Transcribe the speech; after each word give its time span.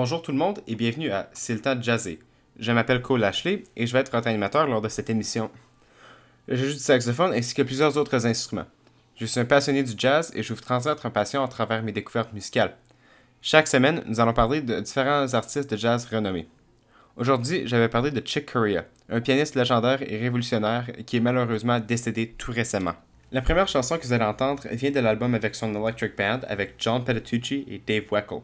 Bonjour 0.00 0.22
tout 0.22 0.30
le 0.30 0.38
monde 0.38 0.60
et 0.68 0.76
bienvenue 0.76 1.10
à 1.10 1.28
C'est 1.32 1.54
le 1.54 1.60
temps 1.60 1.74
de 1.74 1.82
jazzer. 1.82 2.20
Je 2.56 2.70
m'appelle 2.70 3.02
Cole 3.02 3.24
Ashley 3.24 3.64
et 3.74 3.84
je 3.84 3.92
vais 3.92 3.98
être 3.98 4.12
votre 4.12 4.28
animateur 4.28 4.68
lors 4.68 4.80
de 4.80 4.88
cette 4.88 5.10
émission. 5.10 5.50
Je 6.46 6.54
joue 6.54 6.74
du 6.74 6.78
saxophone 6.78 7.32
ainsi 7.32 7.52
que 7.52 7.62
plusieurs 7.62 7.96
autres 7.96 8.24
instruments. 8.24 8.68
Je 9.16 9.26
suis 9.26 9.40
un 9.40 9.44
passionné 9.44 9.82
du 9.82 9.94
jazz 9.96 10.30
et 10.36 10.44
je 10.44 10.54
vous 10.54 10.60
transmettre 10.60 11.04
ma 11.04 11.10
passion 11.10 11.42
à 11.42 11.48
travers 11.48 11.82
mes 11.82 11.90
découvertes 11.90 12.32
musicales. 12.32 12.76
Chaque 13.42 13.66
semaine, 13.66 14.04
nous 14.06 14.20
allons 14.20 14.32
parler 14.32 14.60
de 14.60 14.78
différents 14.78 15.34
artistes 15.34 15.68
de 15.68 15.76
jazz 15.76 16.06
renommés. 16.06 16.46
Aujourd'hui, 17.16 17.62
j'avais 17.66 17.88
parlé 17.88 18.12
de 18.12 18.24
Chick 18.24 18.52
Corea, 18.52 18.84
un 19.08 19.20
pianiste 19.20 19.56
légendaire 19.56 20.00
et 20.08 20.16
révolutionnaire 20.16 20.92
qui 21.06 21.16
est 21.16 21.20
malheureusement 21.20 21.80
décédé 21.80 22.36
tout 22.38 22.52
récemment. 22.52 22.94
La 23.32 23.42
première 23.42 23.66
chanson 23.66 23.98
que 23.98 24.04
vous 24.04 24.12
allez 24.12 24.24
entendre 24.24 24.62
vient 24.70 24.92
de 24.92 25.00
l'album 25.00 25.34
avec 25.34 25.56
son 25.56 25.74
Electric 25.74 26.16
Band 26.16 26.42
avec 26.46 26.76
John 26.78 27.02
Petitucci 27.02 27.66
et 27.68 27.82
Dave 27.84 28.04
Weckl. 28.12 28.42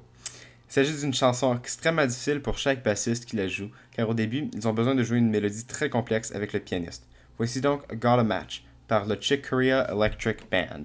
Il 0.75 0.85
s'agit 0.85 1.03
d'une 1.03 1.15
chanson 1.15 1.57
extrêmement 1.57 2.05
difficile 2.05 2.43
pour 2.43 2.59
chaque 2.59 2.83
bassiste 2.83 3.27
qui 3.27 3.37
la 3.37 3.47
joue, 3.47 3.71
car 3.93 4.09
au 4.09 4.15
début, 4.15 4.51
ils 4.53 4.67
ont 4.67 4.73
besoin 4.73 4.97
de 4.97 5.05
jouer 5.05 5.19
une 5.19 5.31
mélodie 5.31 5.67
très 5.67 5.89
complexe 5.89 6.35
avec 6.35 6.53
le 6.53 6.59
pianiste. 6.59 7.07
Voici 7.39 7.61
donc 7.61 7.95
Got 7.95 8.19
a 8.19 8.25
Match 8.25 8.65
par 8.89 9.07
le 9.07 9.17
Chick 9.21 9.49
Corea 9.49 9.87
Electric 9.89 10.51
Band. 10.51 10.83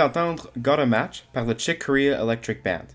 D'entendre 0.00 0.50
Got 0.56 0.78
a 0.78 0.86
Match 0.86 1.26
par 1.34 1.44
le 1.44 1.54
Chick 1.58 1.84
Corea 1.84 2.22
Electric 2.22 2.64
Band. 2.64 2.86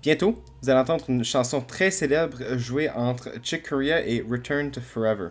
Bientôt, 0.00 0.42
vous 0.62 0.70
allez 0.70 0.80
entendre 0.80 1.04
une 1.08 1.22
chanson 1.22 1.60
très 1.60 1.90
célèbre 1.90 2.56
jouée 2.56 2.88
entre 2.88 3.30
Chick 3.42 3.68
Corea 3.68 4.00
et 4.06 4.24
Return 4.26 4.70
to 4.70 4.80
Forever. 4.80 5.28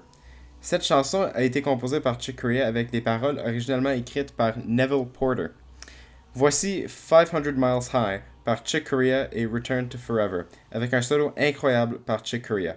Cette 0.62 0.86
chanson 0.86 1.28
a 1.34 1.42
été 1.42 1.64
composée 1.64 2.00
par 2.00 2.22
Chick 2.22 2.40
Corea 2.40 2.68
avec 2.68 2.92
des 2.92 3.02
paroles 3.02 3.40
originellement 3.40 3.90
écrites 3.90 4.34
par 4.34 4.54
Neville 4.64 5.08
Porter. 5.12 5.48
Voici 6.36 6.84
500 6.88 7.42
Miles 7.56 7.90
High 7.92 8.22
par 8.46 8.64
Chick 8.64 8.84
Corea 8.88 9.30
et 9.32 9.48
Return 9.48 9.90
to 9.90 9.98
Forever, 9.98 10.44
avec 10.72 10.94
un 10.94 11.02
solo 11.02 11.34
incroyable 11.38 11.98
par 12.02 12.24
Chick 12.24 12.48
Corea. 12.48 12.76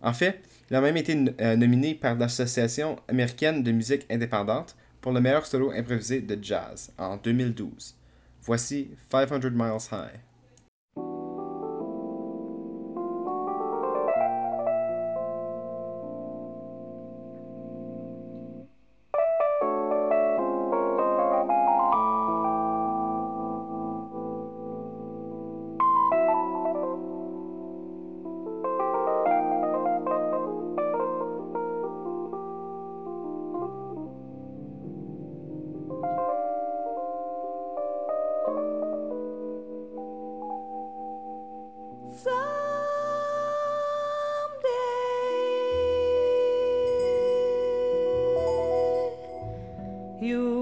En 0.00 0.12
fait, 0.12 0.40
il 0.70 0.76
a 0.76 0.80
même 0.80 0.96
été 0.96 1.18
euh, 1.40 1.56
nominé 1.56 1.96
par 1.96 2.14
l'Association 2.14 2.96
américaine 3.08 3.64
de 3.64 3.72
musique 3.72 4.06
indépendante 4.08 4.76
pour 5.04 5.12
le 5.12 5.20
meilleur 5.20 5.44
solo 5.44 5.70
improvisé 5.70 6.22
de 6.22 6.42
jazz 6.42 6.90
en 6.96 7.18
2012. 7.18 7.94
Voici 8.40 8.88
500 9.10 9.50
Miles 9.50 9.76
High. 9.92 10.18
you 50.24 50.53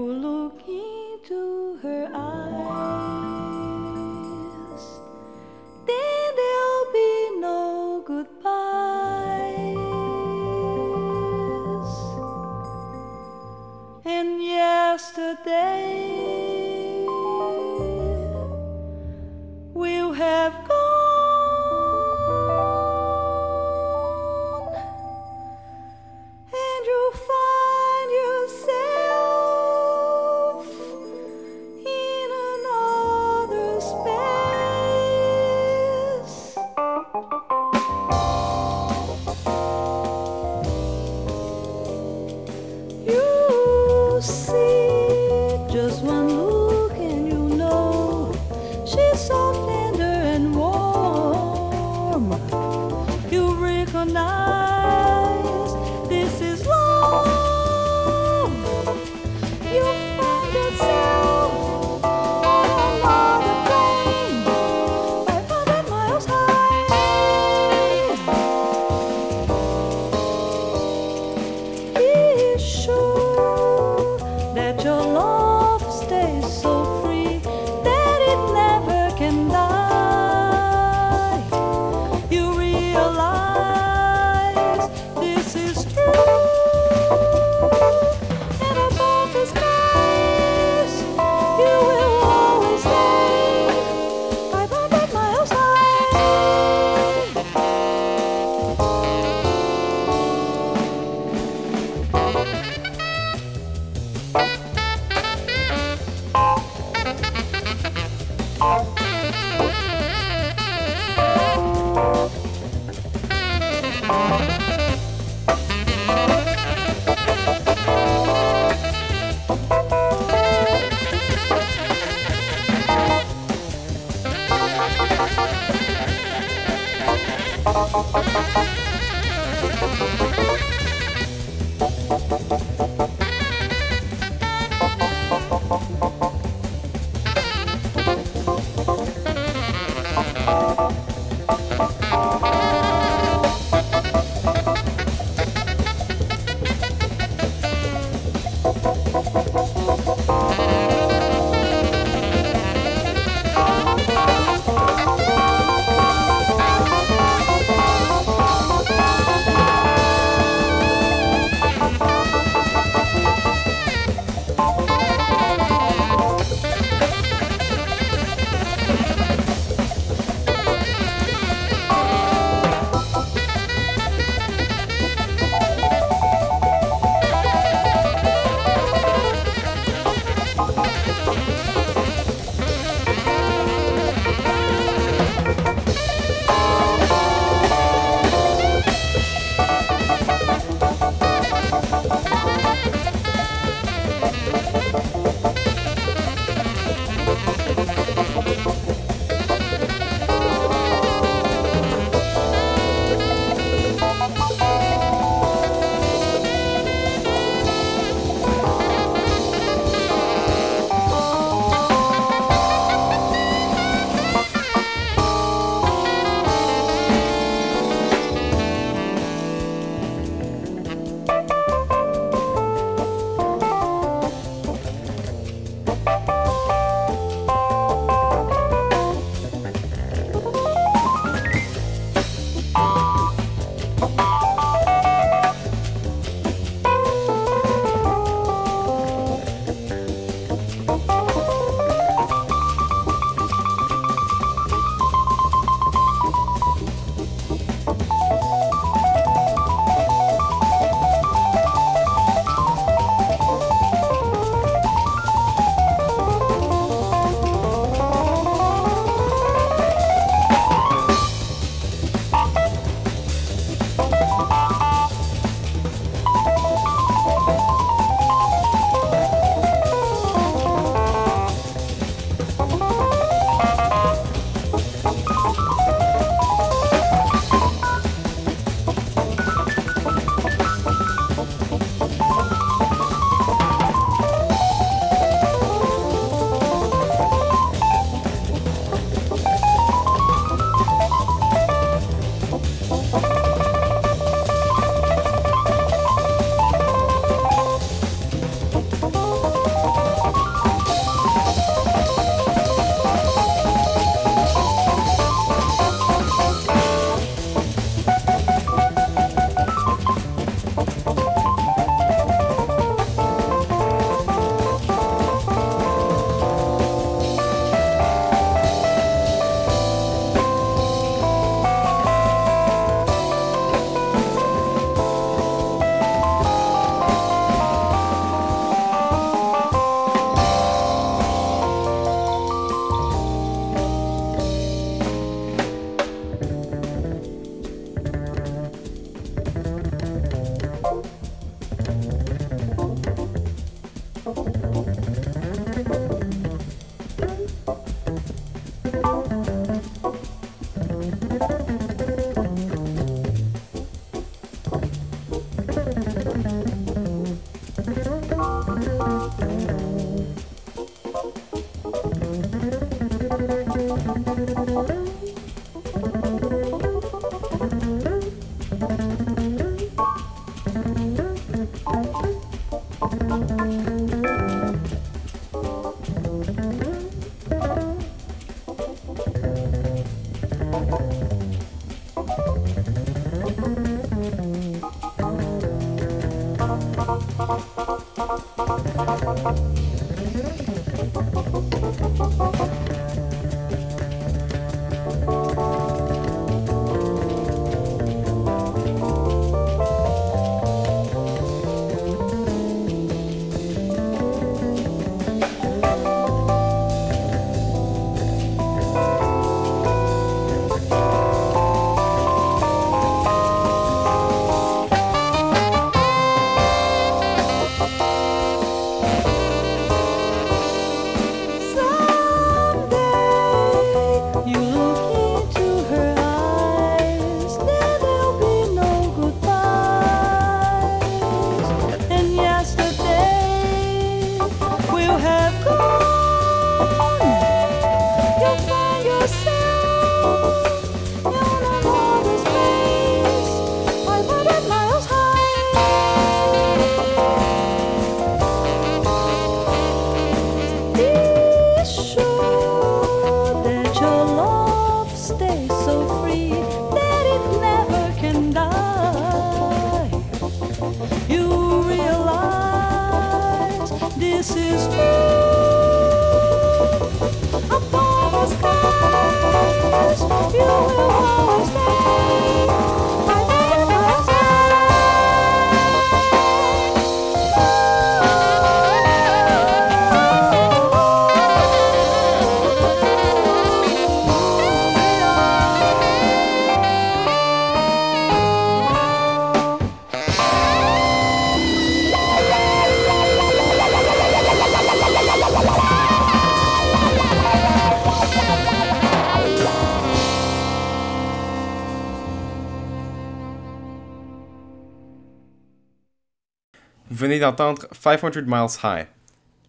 d'entendre 507.43 507.87
500 507.91 508.41
Miles 508.45 508.77
High. 508.83 509.07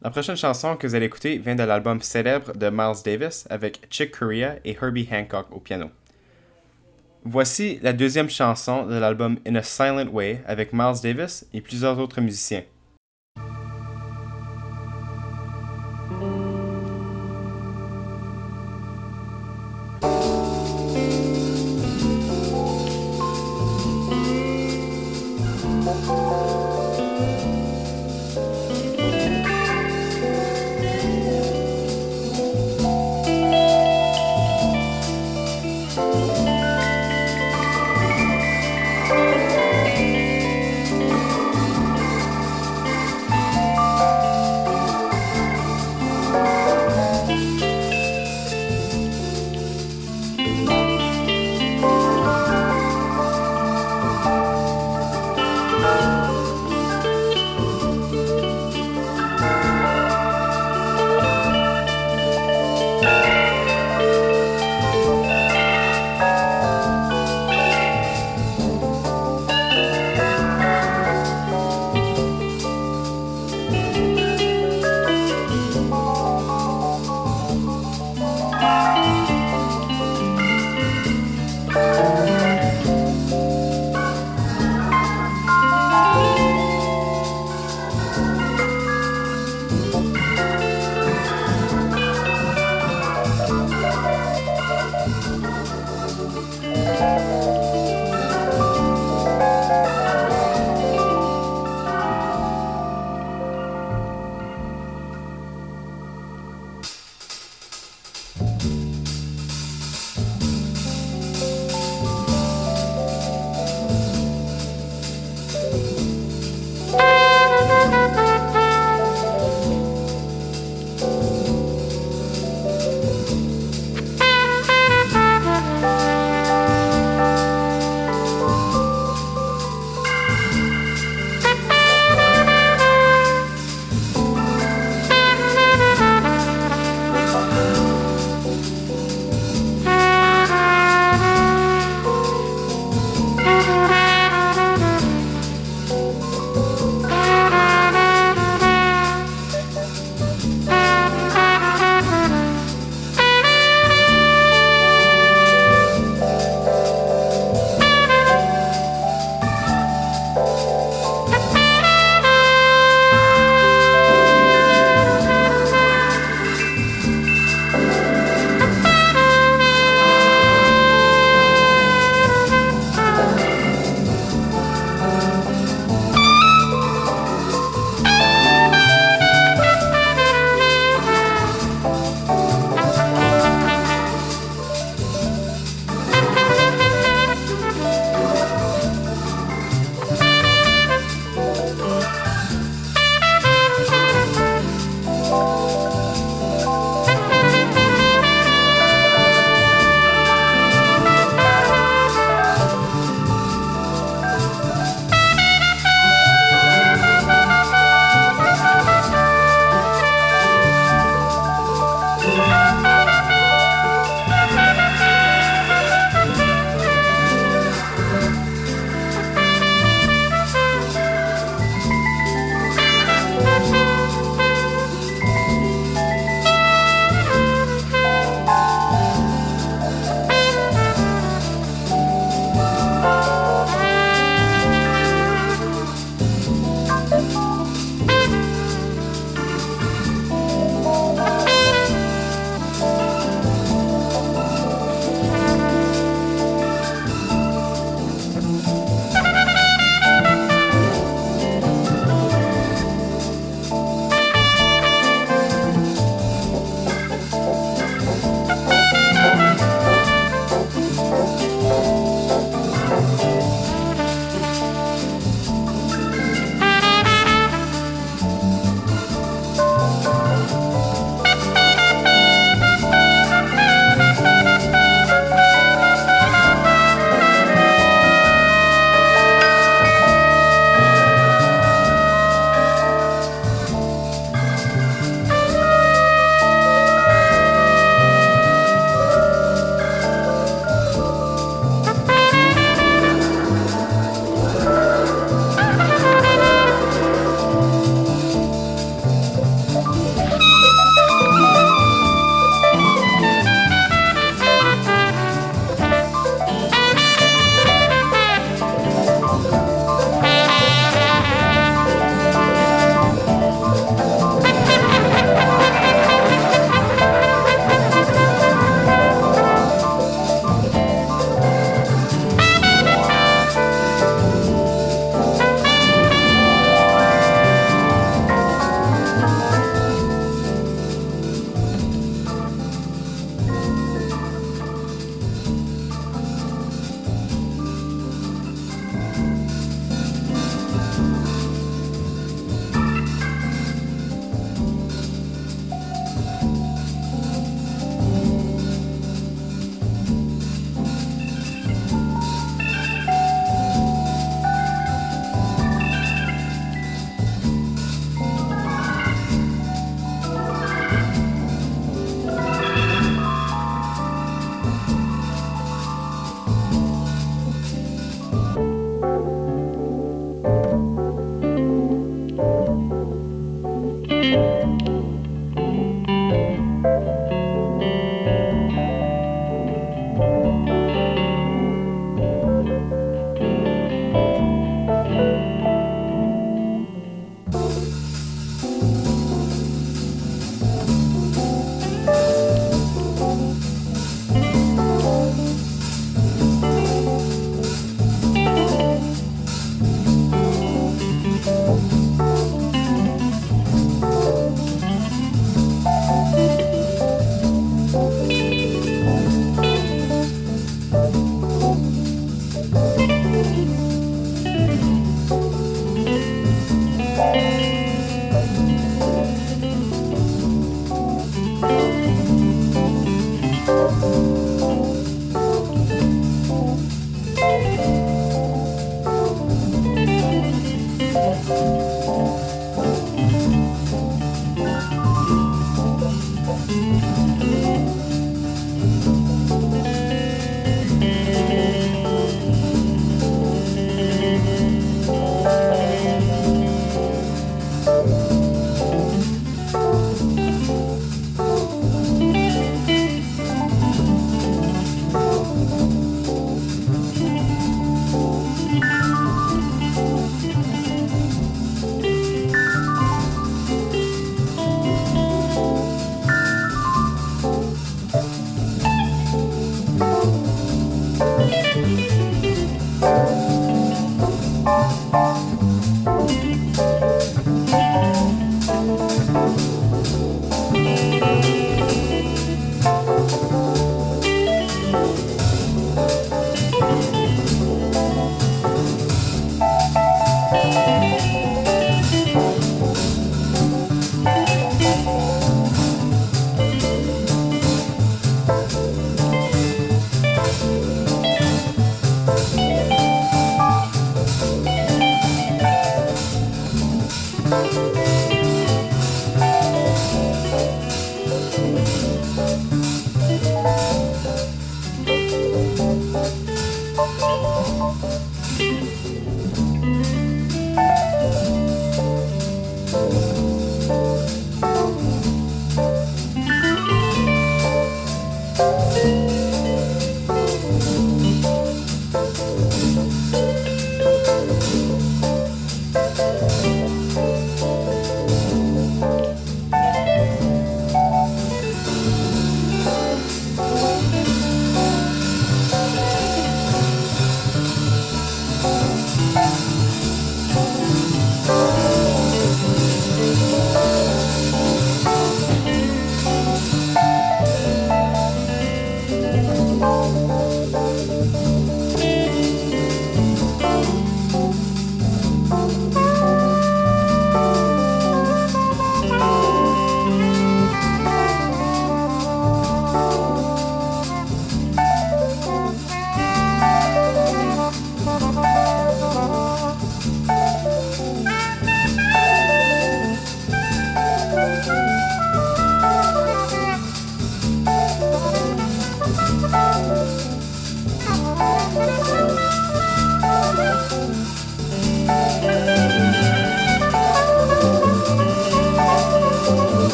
La 0.00 0.10
prochaine 0.10 0.36
chanson 0.36 0.76
que 0.76 0.86
vous 0.86 0.94
allez 0.94 1.06
écouter 1.06 1.38
vient 1.38 1.56
de 1.56 1.64
l'album 1.64 2.00
célèbre 2.00 2.52
de 2.56 2.70
Miles 2.70 3.02
Davis 3.04 3.48
avec 3.50 3.80
Chick 3.90 4.16
Corea 4.16 4.56
et 4.64 4.76
Herbie 4.80 5.08
Hancock 5.10 5.46
au 5.50 5.58
piano. 5.58 5.90
Voici 7.24 7.80
la 7.82 7.92
deuxième 7.92 8.30
chanson 8.30 8.86
de 8.86 8.94
l'album 8.94 9.38
In 9.44 9.56
a 9.56 9.62
Silent 9.64 10.06
Way 10.12 10.44
avec 10.46 10.72
Miles 10.72 11.00
Davis 11.02 11.46
et 11.52 11.60
plusieurs 11.60 11.98
autres 11.98 12.20
musiciens. 12.20 12.62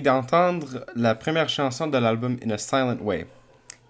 D'entendre 0.00 0.84
la 0.96 1.14
première 1.14 1.48
chanson 1.48 1.86
de 1.86 1.98
l'album 1.98 2.36
In 2.44 2.50
a 2.50 2.58
Silent 2.58 2.98
Way. 3.00 3.26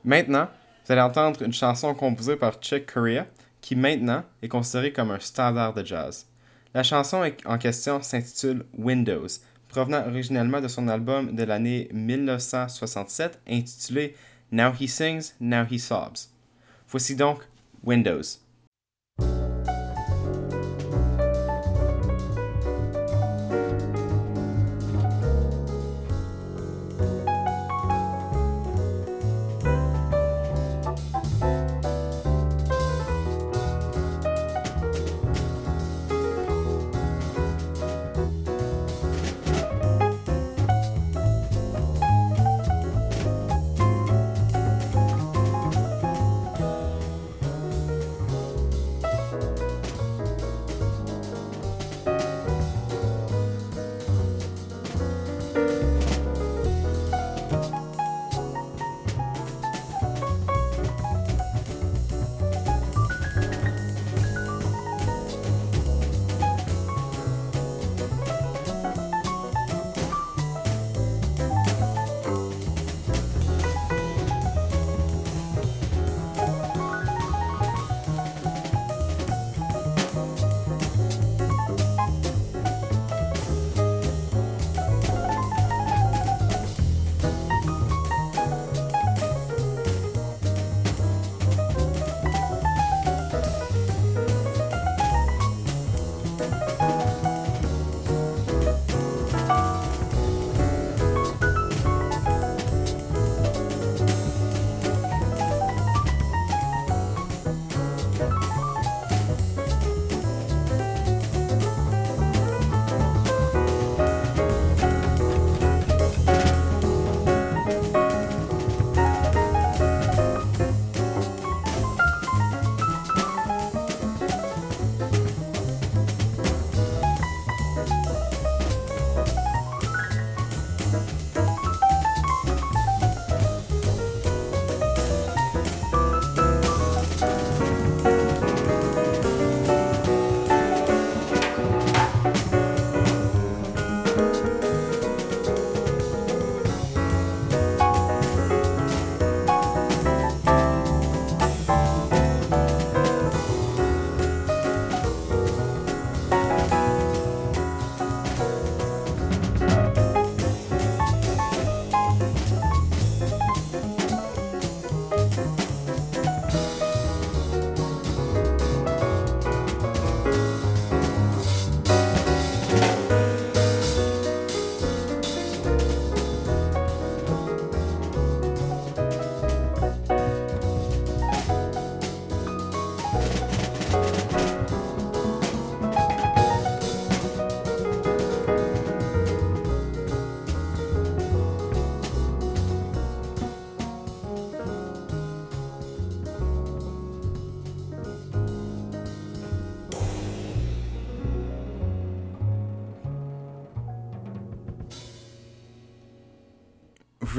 Maintenant, 0.04 0.48
vous 0.84 0.92
allez 0.92 1.02
entendre 1.02 1.42
une 1.42 1.52
chanson 1.52 1.94
composée 1.94 2.36
par 2.36 2.54
Chick 2.60 2.92
Corea 2.92 3.26
qui 3.60 3.76
maintenant 3.76 4.24
est 4.42 4.48
considérée 4.48 4.92
comme 4.92 5.10
un 5.10 5.20
standard 5.20 5.74
de 5.74 5.84
jazz. 5.84 6.26
La 6.74 6.82
chanson 6.82 7.28
en 7.44 7.58
question 7.58 8.00
s'intitule 8.02 8.64
Windows, 8.76 9.26
provenant 9.68 10.06
originellement 10.06 10.60
de 10.60 10.68
son 10.68 10.88
album 10.88 11.34
de 11.34 11.42
l'année 11.44 11.88
1967 11.92 13.40
intitulé 13.48 14.14
Now 14.52 14.72
He 14.78 14.88
Sings, 14.88 15.34
Now 15.40 15.64
He 15.70 15.78
Sobs. 15.78 16.30
Voici 16.88 17.16
donc 17.16 17.40
Windows. 17.84 18.22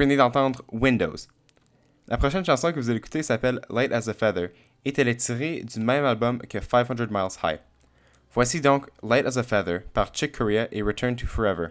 Venez 0.02 0.16
d'entendre 0.16 0.64
Windows. 0.72 1.16
La 2.08 2.18
prochaine 2.18 2.43
chanson 2.43 2.72
que 2.72 2.80
vous 2.80 2.89
allez 2.89 2.97
écouter 2.97 3.22
s'appelle 3.22 3.62
Light 3.70 3.91
as 3.91 4.10
a 4.10 4.14
Feather 4.16 4.49
et 4.84 4.93
elle 4.97 5.08
est 5.08 5.16
tirée 5.16 5.64
du 5.64 5.80
même 5.80 6.06
album 6.06 6.39
que 6.39 6.60
500 6.60 6.95
Miles 7.12 7.38
High. 7.43 7.60
Voici 8.34 8.62
donc 8.62 8.88
Light 9.04 9.28
as 9.28 9.38
a 9.38 9.43
Feather 9.43 9.84
par 9.93 10.12
Chick 10.12 10.36
Corea 10.36 10.68
et 10.72 10.82
Return 10.82 11.16
to 11.16 11.28
Forever. 11.28 11.68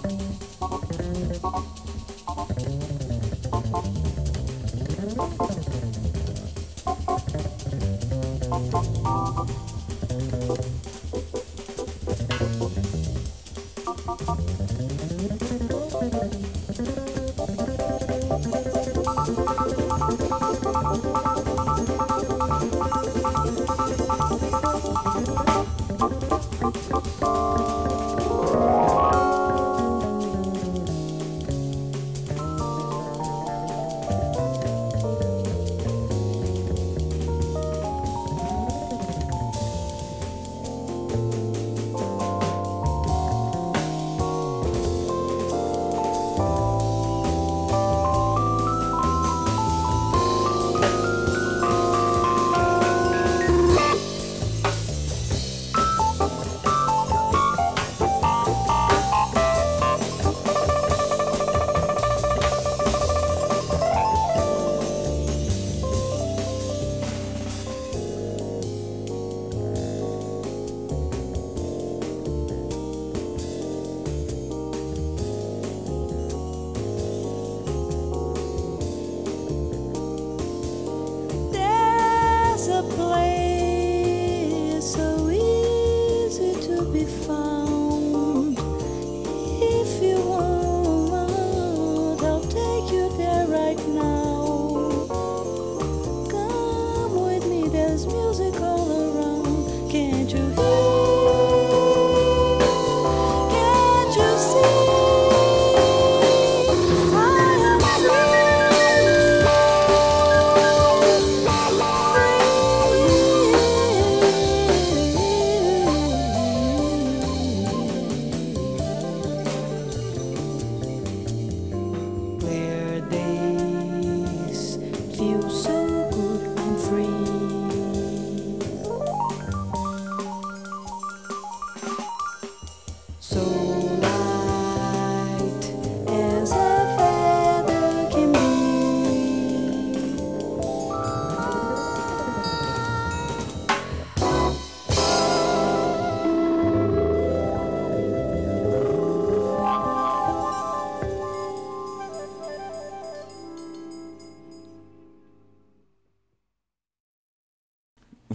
Thank 0.00 0.20
you. 5.40 5.47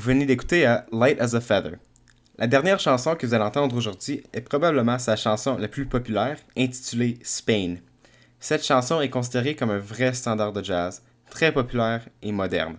Venez 0.03 0.25
d'écouter 0.25 0.65
à 0.65 0.85
Light 0.91 1.19
as 1.21 1.33
a 1.33 1.39
Feather. 1.39 1.77
La 2.37 2.47
dernière 2.47 2.79
chanson 2.79 3.15
que 3.15 3.25
vous 3.25 3.33
allez 3.33 3.43
entendre 3.45 3.75
aujourd'hui 3.77 4.21
est 4.33 4.41
probablement 4.41 4.99
sa 4.99 5.15
chanson 5.15 5.57
la 5.57 5.69
plus 5.69 5.85
populaire, 5.85 6.37
intitulée 6.57 7.19
Spain. 7.23 7.75
Cette 8.39 8.65
chanson 8.65 8.99
est 8.99 9.09
considérée 9.09 9.55
comme 9.55 9.71
un 9.71 9.79
vrai 9.79 10.13
standard 10.13 10.51
de 10.51 10.61
jazz, 10.61 11.01
très 11.29 11.53
populaire 11.53 12.05
et 12.21 12.33
moderne. 12.33 12.77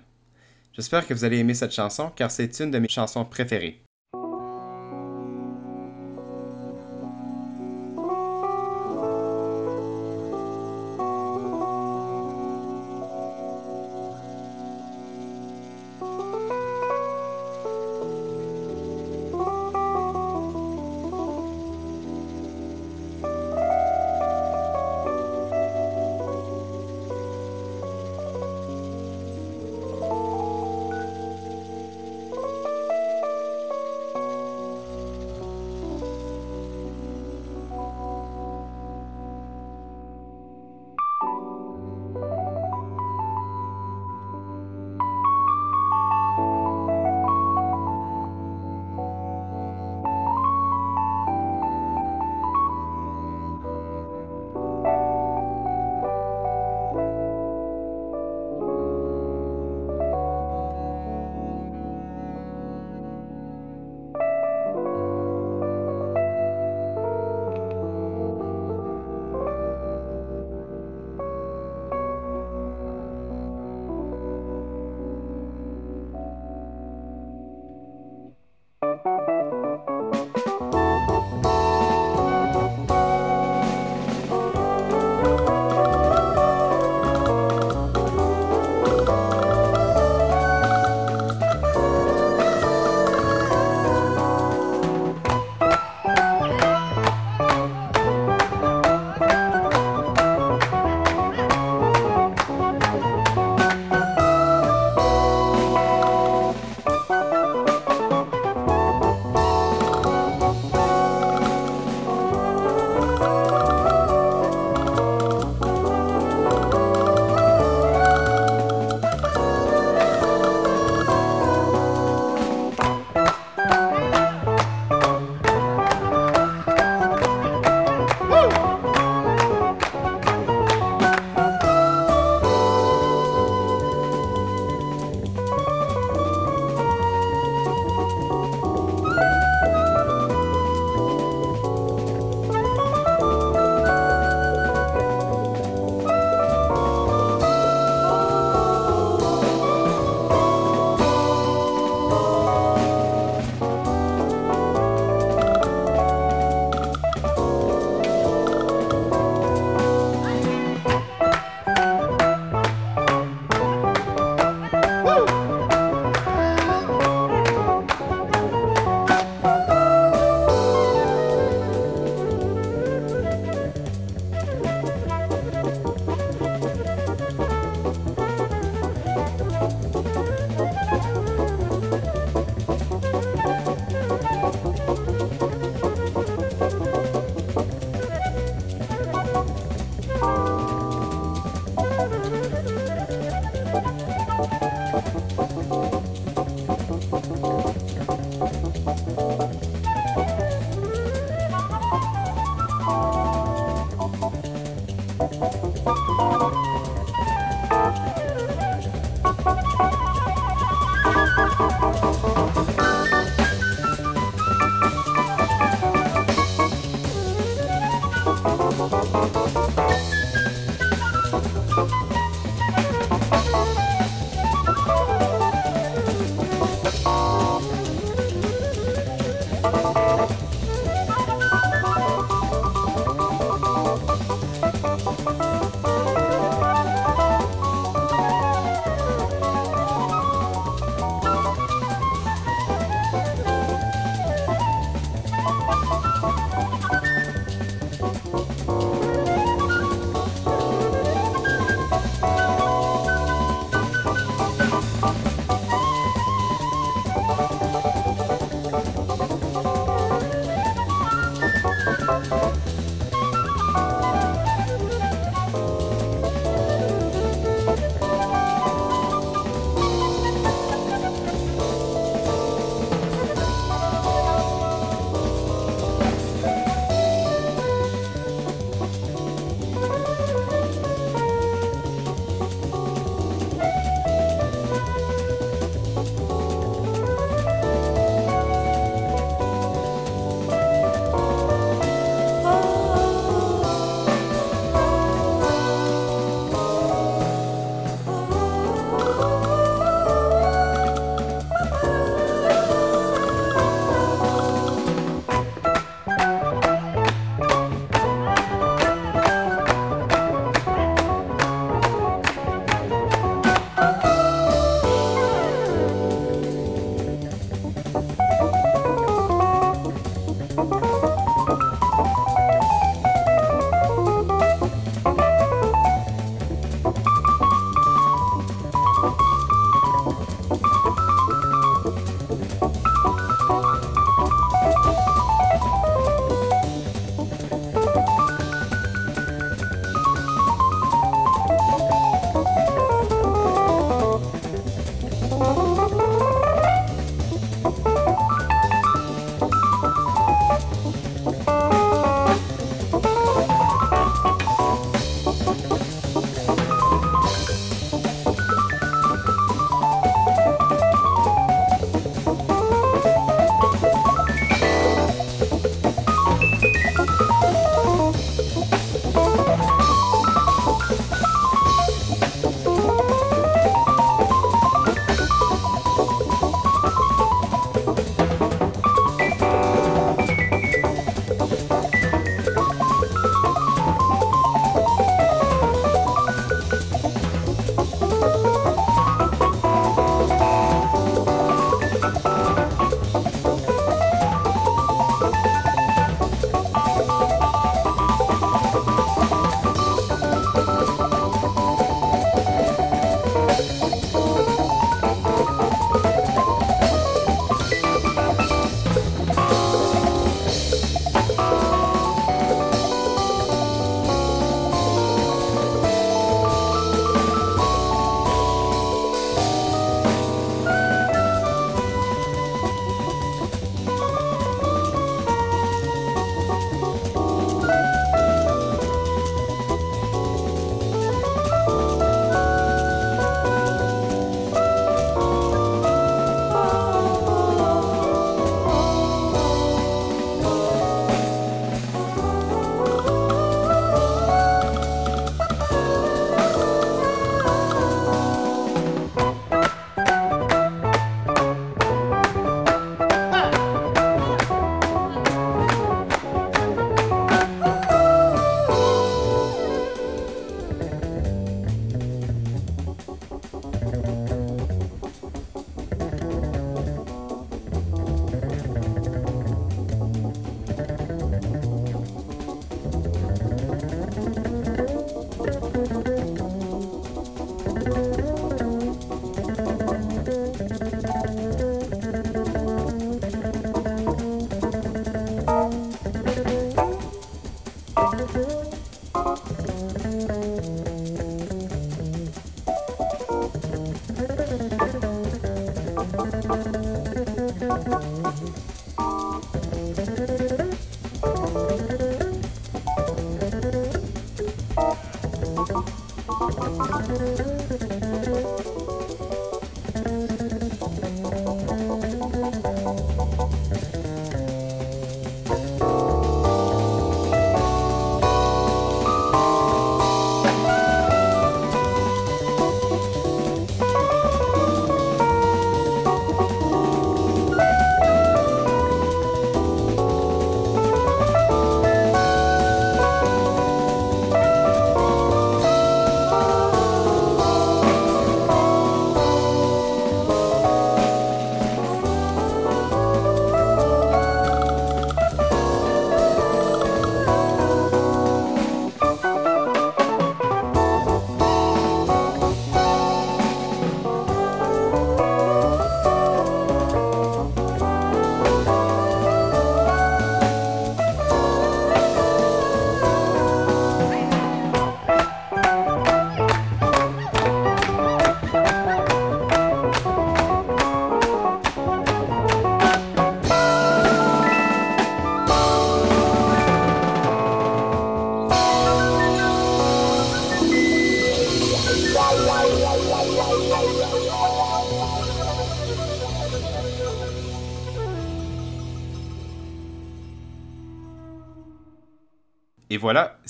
J'espère 0.74 1.06
que 1.06 1.14
vous 1.14 1.24
allez 1.24 1.38
aimer 1.38 1.54
cette 1.54 1.72
chanson 1.72 2.12
car 2.14 2.30
c'est 2.30 2.60
une 2.60 2.70
de 2.70 2.78
mes 2.78 2.88
chansons 2.88 3.24
préférées. 3.24 3.83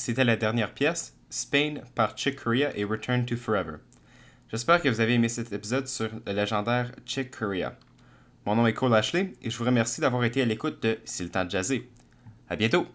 c'était 0.04 0.24
la 0.24 0.36
dernière 0.36 0.74
pièce, 0.74 1.16
Spain 1.30 1.76
par 1.94 2.14
Chick 2.14 2.36
Corea 2.36 2.76
et 2.76 2.84
Return 2.84 3.24
to 3.24 3.36
Forever. 3.36 3.76
J'espère 4.50 4.82
que 4.82 4.88
vous 4.90 5.00
avez 5.00 5.14
aimé 5.14 5.30
cet 5.30 5.50
épisode 5.50 5.88
sur 5.88 6.10
le 6.26 6.32
légendaire 6.34 6.92
Chick 7.06 7.30
Corea. 7.30 7.74
Mon 8.44 8.54
nom 8.54 8.66
est 8.66 8.74
Cole 8.74 8.94
Ashley 8.94 9.32
et 9.40 9.48
je 9.48 9.56
vous 9.56 9.64
remercie 9.64 10.02
d'avoir 10.02 10.22
été 10.24 10.42
à 10.42 10.44
l'écoute 10.44 10.82
de 10.82 10.98
C'est 11.06 11.24
le 11.24 11.30
temps 11.30 11.46
de. 11.46 11.88
À 12.50 12.56
bientôt! 12.56 12.86